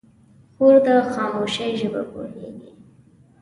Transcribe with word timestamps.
خور 0.55 0.75
د 0.85 0.87
خاموشۍ 1.13 1.71
ژبه 1.79 2.01
پوهېږي. 2.11 2.69